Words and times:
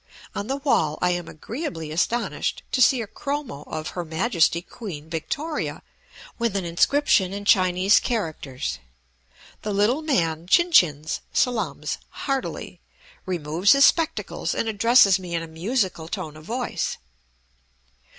On 0.33 0.47
the 0.47 0.57
wall 0.57 0.97
I 0.99 1.11
am 1.11 1.27
agreeably 1.27 1.91
astonished 1.91 2.63
to 2.71 2.81
see 2.81 3.03
a 3.03 3.05
chromo 3.05 3.61
of 3.67 3.89
Her 3.89 4.03
Majesty 4.03 4.63
Queen 4.63 5.07
Victoria, 5.11 5.83
with 6.39 6.55
an 6.55 6.65
inscription 6.65 7.31
in 7.33 7.45
Chinese 7.45 7.99
characters. 7.99 8.79
The 9.61 9.71
little 9.71 10.01
man 10.01 10.47
chin 10.47 10.71
chins 10.71 11.21
(salaams) 11.35 11.99
heartily, 12.25 12.79
removes 13.27 13.73
his 13.73 13.85
spectacles 13.85 14.55
and 14.55 14.67
addresses 14.67 15.19
me 15.19 15.35
in 15.35 15.43
a 15.43 15.47
musical 15.47 16.07
tone 16.07 16.35
of 16.35 16.45
voice. 16.45 16.97